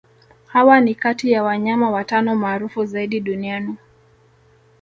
[0.45, 3.75] Hawa ni kati ya wanyama watano maarufu zaidi duniani